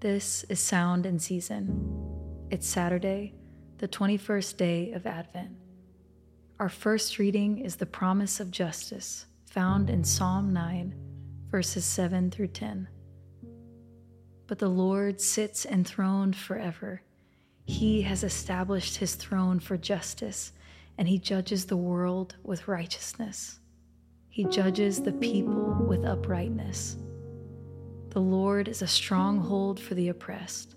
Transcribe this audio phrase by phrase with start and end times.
[0.00, 2.46] This is Sound and Season.
[2.52, 3.34] It's Saturday,
[3.78, 5.56] the 21st day of Advent.
[6.60, 10.94] Our first reading is the promise of justice found in Psalm 9,
[11.50, 12.86] verses 7 through 10.
[14.46, 17.02] But the Lord sits enthroned forever.
[17.64, 20.52] He has established his throne for justice,
[20.96, 23.58] and he judges the world with righteousness.
[24.28, 26.96] He judges the people with uprightness.
[28.10, 30.76] The Lord is a stronghold for the oppressed,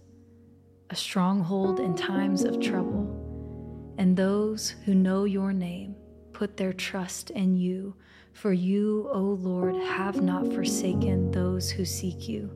[0.89, 3.95] a stronghold in times of trouble.
[3.97, 5.95] And those who know your name
[6.33, 7.95] put their trust in you,
[8.33, 12.51] for you, O Lord, have not forsaken those who seek you.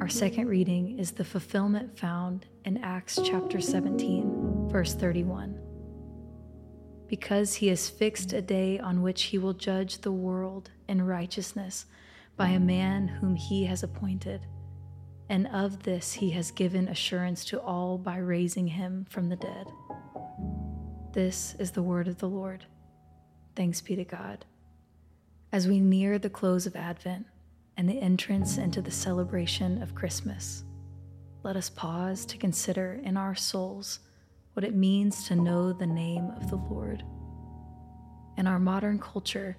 [0.00, 5.60] Our second reading is the fulfillment found in Acts chapter 17, verse 31.
[7.08, 11.84] Because he has fixed a day on which he will judge the world in righteousness
[12.40, 14.46] by a man whom he has appointed.
[15.28, 19.66] And of this he has given assurance to all by raising him from the dead.
[21.12, 22.64] This is the word of the Lord.
[23.54, 24.46] Thanks be to God.
[25.52, 27.26] As we near the close of Advent
[27.76, 30.64] and the entrance into the celebration of Christmas,
[31.42, 33.98] let us pause to consider in our souls
[34.54, 37.04] what it means to know the name of the Lord.
[38.38, 39.58] In our modern culture,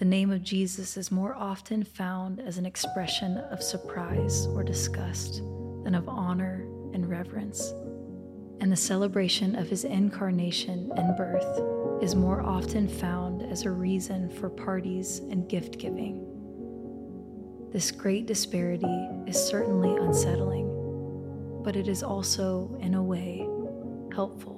[0.00, 5.42] the name of Jesus is more often found as an expression of surprise or disgust
[5.84, 7.74] than of honor and reverence.
[8.60, 14.30] And the celebration of his incarnation and birth is more often found as a reason
[14.30, 16.26] for parties and gift giving.
[17.70, 23.46] This great disparity is certainly unsettling, but it is also, in a way,
[24.14, 24.56] helpful.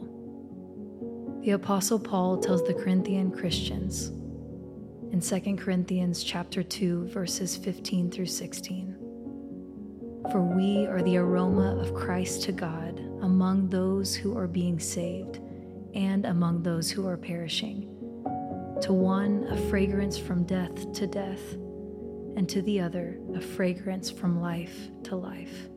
[1.43, 4.13] The Apostle Paul tells the Corinthian Christians
[5.13, 8.97] in 2 Corinthians chapter 2 verses 15 through 16.
[10.31, 15.41] For we are the aroma of Christ to God among those who are being saved
[15.95, 17.83] and among those who are perishing.
[18.81, 21.53] To one, a fragrance from death to death,
[22.35, 25.69] and to the other, a fragrance from life to life.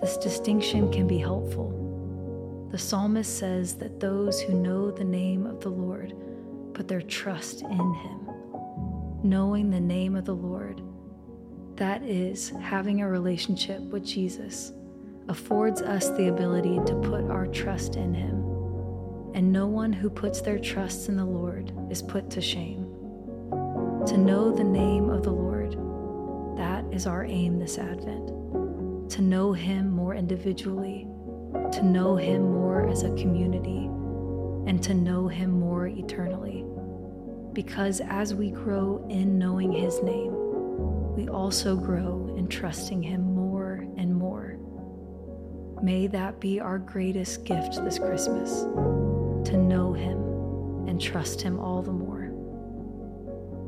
[0.00, 2.68] This distinction can be helpful.
[2.70, 6.14] The psalmist says that those who know the name of the Lord
[6.78, 8.28] put their trust in him
[9.22, 10.80] knowing the name of the Lord,
[11.76, 14.72] that is, having a relationship with Jesus,
[15.28, 18.44] affords us the ability to put our trust in Him.
[19.34, 22.84] And no one who puts their trust in the Lord is put to shame.
[24.06, 25.72] To know the name of the Lord,
[26.56, 28.28] that is our aim this Advent.
[29.10, 31.06] To know Him more individually,
[31.72, 33.90] to know Him more as a community,
[34.68, 36.64] and to know Him more eternally
[37.54, 40.32] because as we grow in knowing His name,
[41.16, 44.58] we also grow in trusting Him more and more.
[45.82, 48.62] May that be our greatest gift this Christmas
[49.48, 50.18] to know Him
[50.86, 52.30] and trust Him all the more.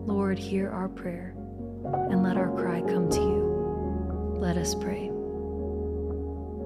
[0.07, 1.35] Lord, hear our prayer
[2.11, 4.37] and let our cry come to you.
[4.39, 5.11] Let us pray.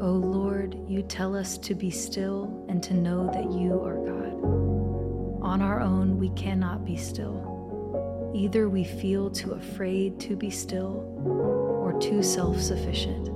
[0.00, 5.43] O Lord, you tell us to be still and to know that you are God.
[5.43, 8.32] On our own, we cannot be still.
[8.34, 13.27] Either we feel too afraid to be still or too self sufficient.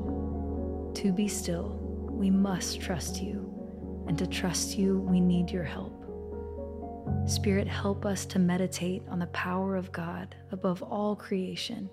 [0.96, 1.78] To be still,
[2.10, 5.94] we must trust you, and to trust you, we need your help.
[7.26, 11.88] Spirit, help us to meditate on the power of God above all creation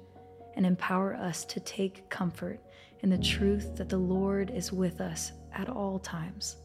[0.56, 2.59] and empower us to take comfort
[3.06, 6.58] in the truth that the Lord is with us at all times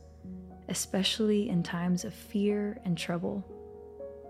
[0.71, 3.45] especially in times of fear and trouble.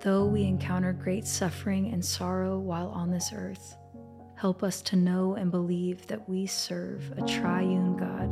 [0.02, 3.76] Though we encounter great suffering and sorrow while on this earth,
[4.36, 8.30] help us to know and believe that we serve a triune God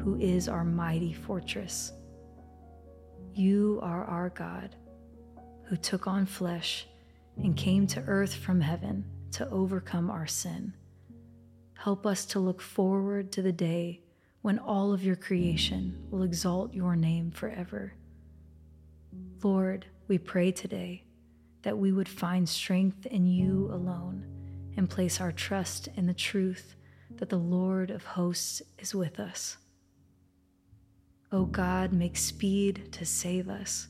[0.00, 1.92] who is our mighty fortress.
[3.34, 4.76] You are our God,
[5.64, 6.86] who took on flesh
[7.36, 10.74] and came to earth from heaven to overcome our sin.
[11.78, 14.00] Help us to look forward to the day
[14.42, 17.94] when all of your creation will exalt your name forever.
[19.44, 21.04] Lord, we pray today
[21.62, 24.26] that we would find strength in you alone
[24.76, 26.74] and place our trust in the truth
[27.14, 29.56] that the Lord of hosts is with us.
[31.30, 33.86] O God, make speed to save us.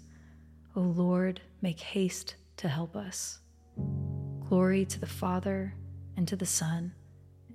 [0.76, 3.38] O Lord, make haste to help us.
[4.46, 5.74] Glory to the Father,
[6.18, 6.92] and to the Son,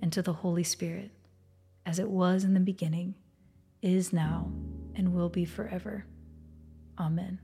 [0.04, 1.10] and to the Holy Spirit
[1.86, 3.14] as it was in the beginning,
[3.80, 4.52] is now,
[4.94, 6.04] and will be forever.
[6.98, 7.38] Amen.